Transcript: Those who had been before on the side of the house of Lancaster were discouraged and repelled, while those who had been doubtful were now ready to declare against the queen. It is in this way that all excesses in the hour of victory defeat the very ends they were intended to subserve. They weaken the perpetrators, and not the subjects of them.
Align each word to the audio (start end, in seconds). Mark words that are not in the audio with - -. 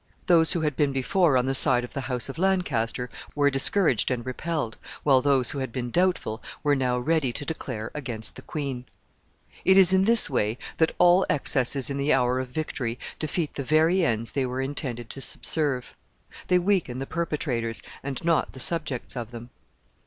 Those 0.25 0.53
who 0.53 0.61
had 0.61 0.75
been 0.75 0.91
before 0.91 1.37
on 1.37 1.45
the 1.45 1.53
side 1.53 1.83
of 1.83 1.93
the 1.93 2.01
house 2.09 2.27
of 2.27 2.39
Lancaster 2.39 3.07
were 3.35 3.51
discouraged 3.51 4.09
and 4.09 4.25
repelled, 4.25 4.75
while 5.03 5.21
those 5.21 5.51
who 5.51 5.59
had 5.59 5.71
been 5.71 5.91
doubtful 5.91 6.41
were 6.63 6.75
now 6.75 6.97
ready 6.97 7.31
to 7.31 7.45
declare 7.45 7.91
against 7.93 8.35
the 8.35 8.41
queen. 8.41 8.85
It 9.63 9.77
is 9.77 9.93
in 9.93 10.05
this 10.05 10.27
way 10.27 10.57
that 10.77 10.95
all 10.97 11.23
excesses 11.29 11.91
in 11.91 11.97
the 11.97 12.13
hour 12.13 12.39
of 12.39 12.47
victory 12.49 12.97
defeat 13.19 13.53
the 13.53 13.63
very 13.63 14.03
ends 14.03 14.31
they 14.31 14.47
were 14.47 14.59
intended 14.59 15.07
to 15.11 15.21
subserve. 15.21 15.93
They 16.47 16.57
weaken 16.57 16.97
the 16.97 17.05
perpetrators, 17.05 17.79
and 18.01 18.23
not 18.25 18.53
the 18.53 18.59
subjects 18.59 19.15
of 19.15 19.29
them. 19.29 19.51